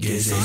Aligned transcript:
Gezegen. 0.00 0.40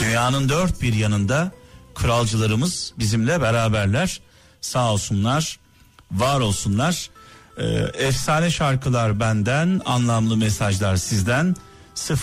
Dünyanın 0.00 0.48
dört 0.48 0.82
bir 0.82 0.92
yanında 0.92 1.52
kralcılarımız 1.94 2.92
bizimle 2.98 3.40
beraberler. 3.40 4.20
Sağ 4.60 4.92
olsunlar, 4.92 5.58
var 6.12 6.40
olsunlar. 6.40 7.10
Ee, 7.58 7.64
efsane 8.06 8.50
şarkılar 8.50 9.20
benden, 9.20 9.80
anlamlı 9.84 10.36
mesajlar 10.36 10.96
sizden. 10.96 11.56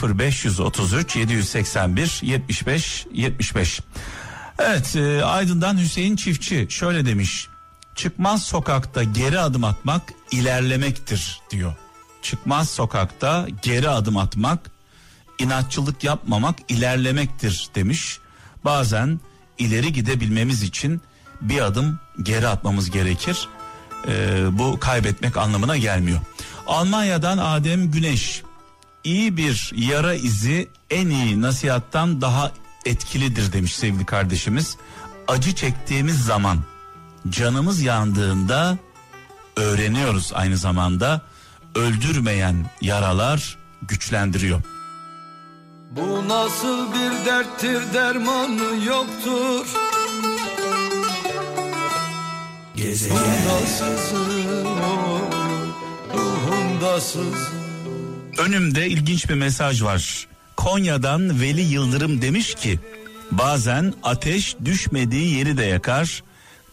0533 0.04 1.16
781 1.16 2.20
75 2.23 3.05
75. 3.14 3.82
Evet, 4.60 4.96
e, 4.96 5.23
Aydın'dan 5.23 5.78
Hüseyin 5.78 6.16
Çiftçi 6.16 6.68
şöyle 6.70 7.05
demiş. 7.05 7.48
Çıkmaz 7.96 8.43
sokakta 8.43 9.04
geri 9.04 9.39
adım 9.39 9.64
atmak 9.64 10.14
ilerlemektir 10.32 11.42
diyor. 11.51 11.75
Çıkmaz 12.21 12.69
sokakta 12.69 13.47
geri 13.61 13.89
adım 13.89 14.18
atmak, 14.18 14.71
inatçılık 15.39 16.04
yapmamak 16.04 16.55
ilerlemektir 16.69 17.69
demiş. 17.75 18.19
Bazen 18.66 19.19
ileri 19.57 19.93
gidebilmemiz 19.93 20.64
için 20.64 21.02
bir 21.42 21.61
adım 21.61 22.00
geri 22.24 22.47
atmamız 22.47 22.92
gerekir. 22.92 23.47
Ee, 24.07 24.46
bu 24.52 24.80
kaybetmek 24.80 25.38
anlamına 25.38 25.77
gelmiyor. 25.77 26.19
Almanya'dan 26.68 27.38
Adem 27.38 27.91
Güneş 27.91 28.43
iyi 29.04 29.38
bir 29.38 29.71
yara 29.75 30.14
izi 30.14 30.69
en 30.89 31.10
iyi 31.10 31.41
nasihattan 31.41 32.22
daha 32.22 32.52
etkilidir 32.86 33.53
demiş 33.53 33.75
sevgili 33.75 34.05
kardeşimiz. 34.05 34.77
Acı 35.27 35.55
çektiğimiz 35.55 36.23
zaman 36.23 36.58
canımız 37.30 37.81
yandığında 37.81 38.78
öğreniyoruz 39.58 40.31
aynı 40.33 40.58
zamanda 40.58 41.22
öldürmeyen 41.75 42.72
yaralar 42.81 43.58
güçlendiriyor. 43.81 44.61
Bu 45.91 46.27
nasıl 46.27 46.94
bir 46.94 47.25
derttir 47.25 47.94
dermanı 47.94 48.86
yoktur. 48.86 49.67
Gezegen. 52.75 53.17
Önümde 58.38 58.88
ilginç 58.88 59.30
bir 59.30 59.36
mesaj 59.36 59.83
var. 59.83 60.27
Konya'dan 60.55 61.42
Veli 61.42 61.61
Yıldırım 61.61 62.21
demiş 62.21 62.55
ki 62.55 62.80
bazen 63.31 63.94
ateş 64.03 64.55
düşmediği 64.66 65.38
yeri 65.38 65.58
de 65.58 65.64
yakar 65.64 66.23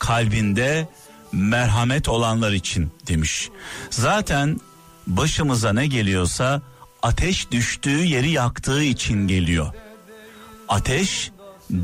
kalbinde 0.02 0.88
merhamet 1.32 2.08
olanlar 2.08 2.52
için 2.52 2.90
demiş. 3.06 3.48
Zaten 3.90 4.60
başımıza 5.06 5.72
ne 5.72 5.86
geliyorsa 5.86 6.62
ateş 7.02 7.50
düştüğü 7.50 8.04
yeri 8.04 8.30
yaktığı 8.30 8.82
için 8.82 9.28
geliyor. 9.28 9.74
Ateş 10.68 11.30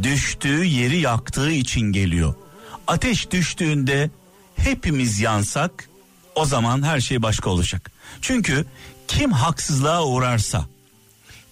düştüğü 0.02 0.64
yeri 0.64 0.98
yaktığı 0.98 1.50
için 1.50 1.80
geliyor. 1.80 2.34
Ateş 2.86 3.30
düştüğünde 3.30 4.11
hepimiz 4.56 5.20
yansak 5.20 5.89
o 6.34 6.44
zaman 6.44 6.83
her 6.83 7.00
şey 7.00 7.22
başka 7.22 7.50
olacak. 7.50 7.91
Çünkü 8.20 8.64
kim 9.08 9.33
haksızlığa 9.33 10.05
uğrarsa, 10.05 10.66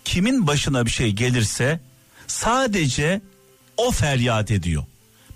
kimin 0.05 0.47
başına 0.47 0.87
bir 0.87 0.91
şey 0.91 1.13
gelirse 1.13 1.81
sadece 2.27 3.21
o 3.77 3.91
feryat 3.91 4.51
ediyor. 4.51 4.85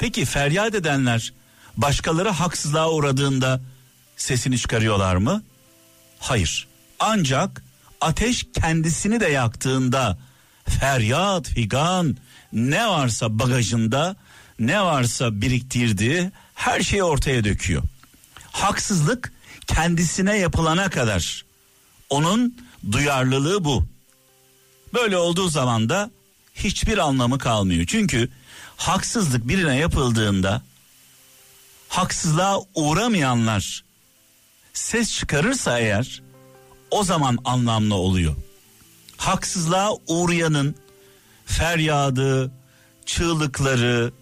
Peki 0.00 0.24
feryat 0.24 0.74
edenler 0.74 1.32
başkaları 1.76 2.28
haksızlığa 2.28 2.90
uğradığında 2.90 3.60
sesini 4.16 4.58
çıkarıyorlar 4.58 5.16
mı? 5.16 5.42
Hayır. 6.18 6.68
Ancak 7.00 7.62
ateş 8.00 8.46
kendisini 8.54 9.20
de 9.20 9.26
yaktığında 9.26 10.18
feryat, 10.64 11.48
figan 11.48 12.16
ne 12.52 12.88
varsa 12.88 13.38
bagajında 13.38 14.16
ne 14.58 14.82
varsa 14.82 15.40
biriktirdiği 15.40 16.30
her 16.54 16.80
şeyi 16.80 17.02
ortaya 17.02 17.44
döküyor. 17.44 17.82
Haksızlık 18.52 19.32
kendisine 19.66 20.38
yapılana 20.38 20.90
kadar 20.90 21.44
onun 22.10 22.56
duyarlılığı 22.92 23.64
bu. 23.64 23.86
Böyle 24.94 25.16
olduğu 25.16 25.48
zaman 25.48 25.88
da 25.88 26.10
hiçbir 26.54 26.98
anlamı 26.98 27.38
kalmıyor. 27.38 27.86
Çünkü 27.86 28.28
haksızlık 28.80 29.48
birine 29.48 29.76
yapıldığında 29.76 30.62
haksızlığa 31.88 32.58
uğramayanlar 32.74 33.84
ses 34.72 35.14
çıkarırsa 35.16 35.78
eğer 35.78 36.22
o 36.90 37.04
zaman 37.04 37.38
anlamlı 37.44 37.94
oluyor. 37.94 38.36
Haksızlığa 39.16 39.90
uğrayanın 40.06 40.74
feryadı, 41.46 42.52
çığlıkları 43.06 44.12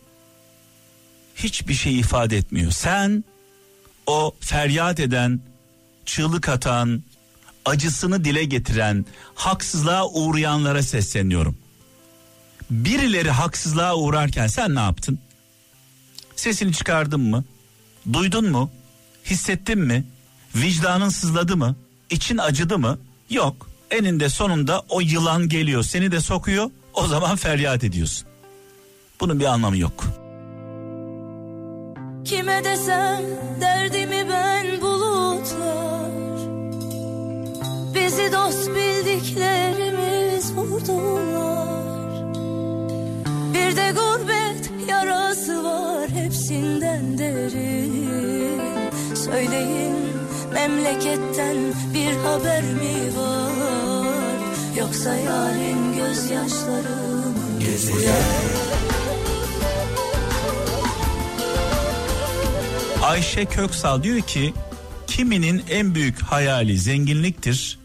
hiçbir 1.37 1.75
şey 1.75 1.99
ifade 1.99 2.37
etmiyor. 2.37 2.71
Sen 2.71 3.25
o 4.07 4.35
feryat 4.41 5.01
eden, 5.01 5.41
çığlık 6.07 6.49
atan, 6.49 7.03
acısını 7.65 8.25
dile 8.25 8.45
getiren, 8.45 9.07
haksızlığa 9.35 10.09
uğrayanlara 10.09 10.83
sesleniyorum. 10.83 11.68
Birileri 12.71 13.31
haksızlığa 13.31 13.97
uğrarken 13.97 14.47
sen 14.47 14.75
ne 14.75 14.81
yaptın? 14.81 15.19
Sesini 16.37 16.73
çıkardın 16.73 17.21
mı? 17.21 17.45
Duydun 18.13 18.51
mu? 18.51 18.71
Hissettin 19.25 19.79
mi? 19.79 20.05
Vicdanın 20.55 21.09
sızladı 21.09 21.57
mı? 21.57 21.77
İçin 22.11 22.39
acıdı 22.39 22.79
mı? 22.79 22.99
Yok. 23.31 23.69
Eninde 23.91 24.29
sonunda 24.29 24.83
o 24.89 25.01
yılan 25.01 25.49
geliyor 25.49 25.83
seni 25.83 26.13
de 26.13 26.21
sokuyor 26.21 26.71
o 26.95 27.07
zaman 27.07 27.37
feryat 27.37 27.85
ediyorsun. 27.85 28.29
Bunun 29.21 29.41
bir 29.41 29.45
anlamı 29.45 29.79
yok. 29.79 30.05
Kime 32.25 32.65
desem 32.65 33.23
derdimi 33.61 34.27
ben 34.31 34.81
bulutlar 34.81 36.11
Bizi 37.95 38.33
dost 38.33 38.69
bildiklerimiz 38.69 40.53
vurdular 40.53 41.38
memleketten 50.69 51.57
bir 51.95 52.13
haber 52.13 52.63
mi 52.63 53.17
var 53.17 54.39
Yoksa 54.79 55.17
yarın 55.17 55.97
gözyaşları 55.97 56.97
mı 57.27 57.61
Gezegen 57.61 58.25
Ayşe 63.03 63.45
Köksal 63.45 64.03
diyor 64.03 64.21
ki 64.21 64.55
kiminin 65.07 65.63
en 65.71 65.95
büyük 65.95 66.23
hayali 66.23 66.79
zenginliktir. 66.79 67.79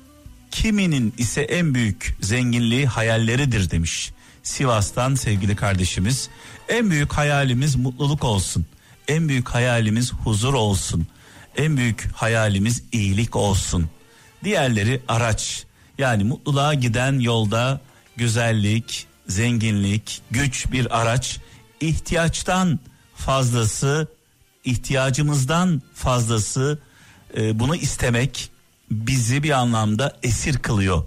Kiminin 0.52 1.14
ise 1.18 1.42
en 1.42 1.74
büyük 1.74 2.18
zenginliği 2.22 2.88
hayalleridir 2.88 3.72
demiş. 3.72 4.12
Sivas'tan 4.44 5.16
sevgili 5.16 5.56
kardeşimiz. 5.56 6.30
En 6.70 6.90
büyük 6.90 7.14
hayalimiz 7.14 7.76
mutluluk 7.76 8.24
olsun. 8.24 8.66
En 9.08 9.30
büyük 9.30 9.50
hayalimiz 9.50 10.14
huzur 10.14 10.54
olsun. 10.54 11.08
En 11.58 11.78
büyük 11.78 12.12
hayalimiz 12.16 12.84
iyilik 12.92 13.36
olsun. 13.36 13.90
Diğerleri 14.44 15.02
araç. 15.08 15.64
Yani 15.98 16.24
mutluluğa 16.24 16.74
giden 16.74 17.20
yolda 17.20 17.82
güzellik, 18.16 19.06
zenginlik, 19.28 20.22
güç 20.32 20.72
bir 20.72 21.02
araç. 21.02 21.40
ihtiyaçtan 21.82 22.80
fazlası 23.16 24.08
ihtiyacımızdan 24.64 25.82
fazlası 25.94 26.80
e, 27.38 27.60
bunu 27.60 27.76
istemek 27.76 28.50
bizi 28.92 29.44
bir 29.44 29.50
anlamda 29.50 30.18
esir 30.24 30.58
kılıyor. 30.58 31.04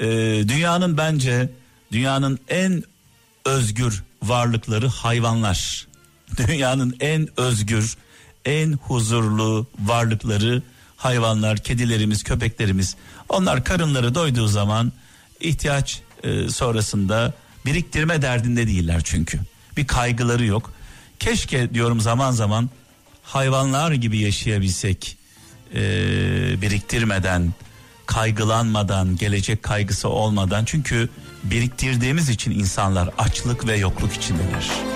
E, 0.00 0.06
dünyanın 0.48 0.96
bence 0.96 1.50
dünyanın 1.92 2.38
en 2.48 2.82
özgür 3.44 4.04
varlıkları 4.22 4.88
hayvanlar. 4.88 5.86
Dünyanın 6.36 6.96
en 7.00 7.28
özgür, 7.40 7.96
en 8.44 8.72
huzurlu 8.72 9.66
varlıkları 9.78 10.62
hayvanlar, 10.96 11.58
kedilerimiz, 11.58 12.22
köpeklerimiz. 12.22 12.96
Onlar 13.28 13.64
karınları 13.64 14.14
doyduğu 14.14 14.46
zaman 14.46 14.92
ihtiyaç 15.40 16.02
e, 16.22 16.48
sonrasında 16.48 17.32
biriktirme 17.66 18.22
derdinde 18.22 18.66
değiller 18.66 19.00
çünkü. 19.04 19.40
Bir 19.76 19.86
kaygıları 19.86 20.44
yok. 20.44 20.72
Keşke 21.18 21.74
diyorum 21.74 22.00
zaman 22.00 22.30
zaman 22.30 22.70
hayvanlar 23.22 23.92
gibi 23.92 24.18
yaşayabilsek 24.18 25.16
e, 25.74 25.82
biriktirmeden 26.62 27.54
kaygılanmadan 28.06 29.16
gelecek 29.16 29.62
kaygısı 29.62 30.08
olmadan 30.08 30.64
çünkü 30.64 31.08
biriktirdiğimiz 31.44 32.28
için 32.28 32.50
insanlar 32.50 33.10
açlık 33.18 33.66
ve 33.66 33.76
yokluk 33.76 34.12
içindeler. 34.12 34.93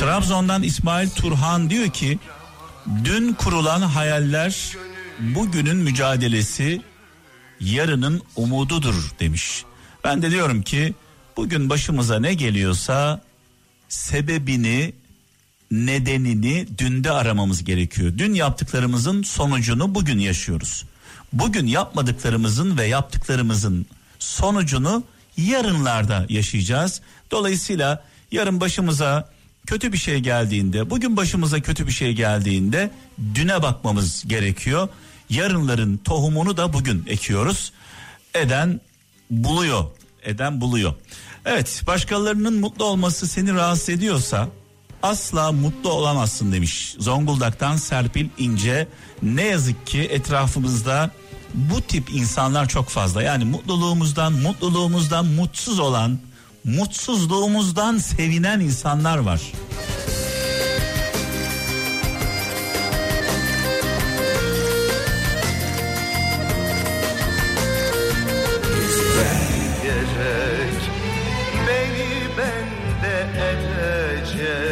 Trabzon'dan 0.00 0.62
İsmail 0.62 1.10
Turhan 1.10 1.70
diyor 1.70 1.90
ki 1.90 2.18
dün 3.04 3.32
kurulan 3.32 3.82
hayaller 3.82 4.76
bugünün 5.20 5.76
mücadelesi 5.76 6.82
yarının 7.60 8.22
umududur 8.36 9.10
demiş. 9.20 9.64
Ben 10.04 10.22
de 10.22 10.30
diyorum 10.30 10.62
ki 10.62 10.94
bugün 11.36 11.70
başımıza 11.70 12.20
ne 12.20 12.34
geliyorsa 12.34 13.20
sebebini 13.88 14.92
nedenini 15.70 16.66
dünde 16.78 17.10
aramamız 17.10 17.64
gerekiyor. 17.64 18.12
Dün 18.18 18.34
yaptıklarımızın 18.34 19.22
sonucunu 19.22 19.94
bugün 19.94 20.18
yaşıyoruz. 20.18 20.84
Bugün 21.32 21.66
yapmadıklarımızın 21.66 22.78
ve 22.78 22.86
yaptıklarımızın 22.86 23.86
sonucunu 24.18 25.04
yarınlarda 25.36 26.26
yaşayacağız. 26.28 27.00
Dolayısıyla 27.30 28.04
yarın 28.32 28.60
başımıza 28.60 29.28
kötü 29.66 29.92
bir 29.92 29.98
şey 29.98 30.18
geldiğinde, 30.18 30.90
bugün 30.90 31.16
başımıza 31.16 31.60
kötü 31.60 31.86
bir 31.86 31.92
şey 31.92 32.12
geldiğinde 32.12 32.90
düne 33.34 33.62
bakmamız 33.62 34.24
gerekiyor. 34.26 34.88
Yarınların 35.30 35.96
tohumunu 35.96 36.56
da 36.56 36.72
bugün 36.72 37.04
ekiyoruz. 37.08 37.72
Eden 38.34 38.80
buluyor, 39.30 39.84
eden 40.24 40.60
buluyor. 40.60 40.94
Evet, 41.44 41.82
başkalarının 41.86 42.60
mutlu 42.60 42.84
olması 42.84 43.28
seni 43.28 43.54
rahatsız 43.54 43.88
ediyorsa 43.88 44.48
asla 45.02 45.52
mutlu 45.52 45.92
olamazsın 45.92 46.52
demiş. 46.52 46.94
Zonguldak'tan 46.98 47.76
Serpil 47.76 48.28
İnce. 48.38 48.88
Ne 49.22 49.44
yazık 49.44 49.86
ki 49.86 50.00
etrafımızda 50.00 51.10
bu 51.54 51.80
tip 51.80 52.10
insanlar 52.10 52.68
çok 52.68 52.88
fazla. 52.88 53.22
Yani 53.22 53.44
mutluluğumuzdan, 53.44 54.32
mutluluğumuzdan 54.32 55.26
mutsuz 55.26 55.78
olan, 55.78 56.18
mutsuzluğumuzdan 56.64 57.98
sevinen 57.98 58.60
insanlar 58.60 59.18
var. 59.18 59.40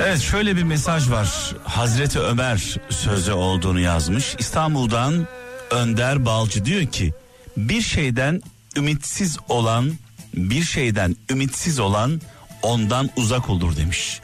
Evet 0.08 0.20
şöyle 0.20 0.56
bir 0.56 0.62
mesaj 0.62 1.10
var. 1.10 1.54
Hazreti 1.64 2.18
Ömer 2.18 2.76
sözü 2.90 3.32
olduğunu 3.32 3.80
yazmış. 3.80 4.36
İstanbul'dan 4.38 5.26
Önder 5.70 6.24
Balcı 6.24 6.64
diyor 6.64 6.86
ki 6.86 7.14
bir 7.56 7.82
şeyden 7.82 8.42
ümitsiz 8.76 9.38
olan 9.48 9.92
bir 10.34 10.64
şeyden 10.64 11.16
ümitsiz 11.30 11.78
olan 11.78 12.20
ondan 12.62 13.10
uzak 13.16 13.50
olur 13.50 13.76
demiş. 13.76 14.20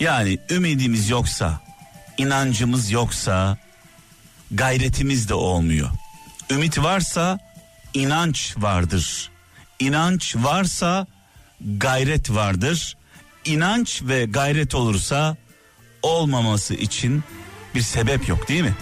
Yani 0.00 0.38
ümidimiz 0.50 1.10
yoksa, 1.10 1.60
inancımız 2.18 2.90
yoksa 2.90 3.58
gayretimiz 4.50 5.28
de 5.28 5.34
olmuyor. 5.34 5.90
Ümit 6.50 6.78
varsa 6.78 7.38
inanç 7.94 8.54
vardır. 8.56 9.30
İnanç 9.78 10.36
varsa 10.36 11.06
gayret 11.76 12.30
vardır. 12.30 12.96
İnanç 13.44 14.02
ve 14.02 14.24
gayret 14.24 14.74
olursa 14.74 15.36
olmaması 16.02 16.74
için 16.74 17.24
bir 17.74 17.82
sebep 17.82 18.28
yok 18.28 18.48
değil 18.48 18.62
mi? 18.62 18.74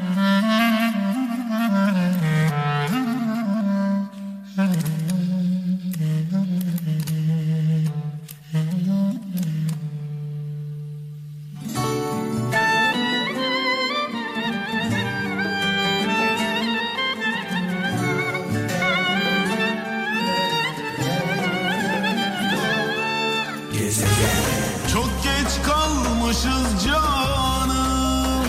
Çok 24.93 25.09
geç 25.23 25.65
kalmışız 25.65 26.85
canım. 26.85 28.45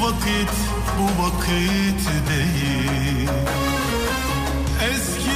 Vakit 0.00 0.52
bu 0.98 1.22
vakit 1.22 2.00
değil. 2.28 3.28
Eski 4.90 5.27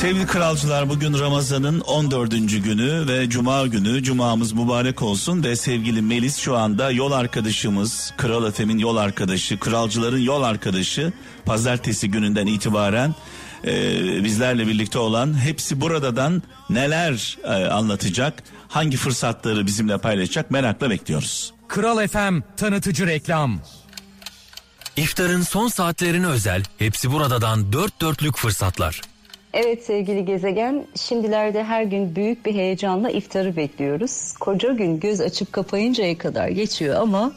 Sevgili 0.00 0.26
kralcılar 0.26 0.88
bugün 0.88 1.18
Ramazan'ın 1.18 1.80
14. 1.80 2.30
günü 2.64 3.08
ve 3.08 3.30
Cuma 3.30 3.66
günü 3.66 4.02
Cuma'mız 4.02 4.52
mübarek 4.52 5.02
olsun 5.02 5.44
ve 5.44 5.56
sevgili 5.56 6.02
Melis 6.02 6.36
şu 6.38 6.56
anda 6.56 6.90
yol 6.90 7.12
arkadaşımız 7.12 8.14
Kral 8.16 8.46
Efem'in 8.46 8.78
yol 8.78 8.96
arkadaşı 8.96 9.58
kralcıların 9.58 10.18
yol 10.18 10.42
arkadaşı 10.42 11.12
pazartesi 11.44 12.10
gününden 12.10 12.46
itibaren 12.46 13.14
e, 13.64 14.24
bizlerle 14.24 14.66
birlikte 14.66 14.98
olan 14.98 15.40
hepsi 15.40 15.80
buradadan 15.80 16.42
neler 16.70 17.38
e, 17.44 17.48
anlatacak 17.48 18.42
hangi 18.68 18.96
fırsatları 18.96 19.66
bizimle 19.66 19.98
paylaşacak 19.98 20.50
merakla 20.50 20.90
bekliyoruz. 20.90 21.52
Kral 21.68 22.06
FM 22.08 22.40
tanıtıcı 22.56 23.06
reklam. 23.06 23.60
İftarın 24.96 25.42
son 25.42 25.68
saatlerine 25.68 26.26
özel 26.26 26.62
hepsi 26.78 27.12
buradadan 27.12 27.72
dört 27.72 28.00
dörtlük 28.00 28.36
fırsatlar. 28.36 29.00
Evet 29.54 29.84
sevgili 29.84 30.24
gezegen, 30.24 30.86
şimdilerde 30.96 31.64
her 31.64 31.82
gün 31.82 32.16
büyük 32.16 32.46
bir 32.46 32.54
heyecanla 32.54 33.10
iftarı 33.10 33.56
bekliyoruz. 33.56 34.32
Koca 34.40 34.72
gün 34.72 35.00
göz 35.00 35.20
açıp 35.20 35.52
kapayıncaya 35.52 36.18
kadar 36.18 36.48
geçiyor 36.48 36.96
ama 36.96 37.32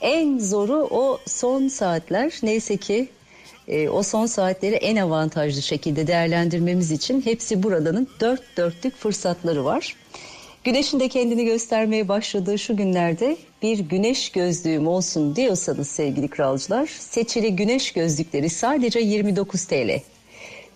en 0.00 0.38
zoru 0.38 0.88
o 0.90 1.18
son 1.26 1.68
saatler. 1.68 2.32
Neyse 2.42 2.76
ki 2.76 3.08
e, 3.68 3.88
o 3.88 4.02
son 4.02 4.26
saatleri 4.26 4.74
en 4.74 4.96
avantajlı 4.96 5.62
şekilde 5.62 6.06
değerlendirmemiz 6.06 6.90
için 6.90 7.20
hepsi 7.20 7.62
buradanın 7.62 8.08
dört 8.20 8.56
dörtlük 8.56 8.96
fırsatları 8.96 9.64
var. 9.64 9.96
Güneşin 10.64 11.00
de 11.00 11.08
kendini 11.08 11.44
göstermeye 11.44 12.08
başladığı 12.08 12.58
şu 12.58 12.76
günlerde 12.76 13.36
bir 13.62 13.78
güneş 13.78 14.30
gözlüğüm 14.30 14.88
olsun 14.88 15.36
diyorsanız 15.36 15.88
sevgili 15.88 16.28
kralcılar, 16.28 16.86
seçili 16.86 17.56
güneş 17.56 17.92
gözlükleri 17.92 18.50
sadece 18.50 19.00
29 19.00 19.64
TL. 19.64 20.00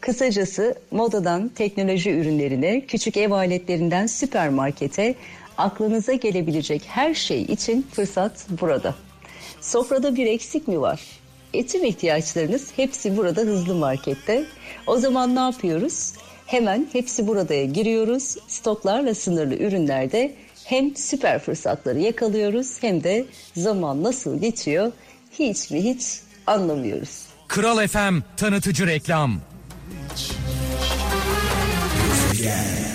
Kısacası 0.00 0.75
modadan 0.90 1.49
teknoloji 1.49 2.11
ürünlerine, 2.11 2.80
küçük 2.80 3.16
ev 3.16 3.30
aletlerinden 3.30 4.07
süpermarkete 4.07 5.14
aklınıza 5.59 6.12
gelebilecek 6.12 6.83
her 6.87 7.14
şey 7.14 7.42
için 7.42 7.87
fırsat 7.92 8.47
burada. 8.61 8.95
Sofrada 9.61 10.16
bir 10.16 10.26
eksik 10.26 10.69
mi 10.69 10.80
var? 10.80 11.00
E 11.54 11.66
tüm 11.66 11.85
ihtiyaçlarınız 11.85 12.73
hepsi 12.76 13.16
burada 13.16 13.40
hızlı 13.40 13.75
markette. 13.75 14.45
O 14.87 14.97
zaman 14.97 15.35
ne 15.35 15.40
yapıyoruz? 15.40 16.12
Hemen 16.47 16.88
hepsi 16.92 17.26
buradaya 17.26 17.64
giriyoruz. 17.64 18.37
Stoklarla 18.49 19.14
sınırlı 19.14 19.54
ürünlerde 19.54 20.35
hem 20.64 20.97
süper 20.97 21.38
fırsatları 21.38 21.99
yakalıyoruz 21.99 22.83
hem 22.83 23.04
de 23.04 23.26
zaman 23.57 24.02
nasıl 24.02 24.40
geçiyor 24.40 24.92
hiç 25.38 25.71
mi 25.71 25.85
hiç 25.85 26.21
anlamıyoruz. 26.47 27.26
Kral 27.49 27.87
FM 27.87 28.19
tanıtıcı 28.37 28.87
reklam. 28.87 29.40
Gezegen 32.40 32.89